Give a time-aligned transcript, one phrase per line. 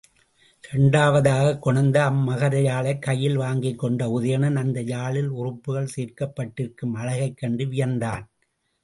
[0.71, 8.25] இரண்டாவதாகக் கொணர்ந்த அம்மகர யாழைக் கையில் வாங்கிக்கொண்ட உதயணன் அந்த யாழில் உறுப்புக்கள் சேர்க்கப்பட்டிருக்கும் அழகைக் கண்டு வியந்தான்.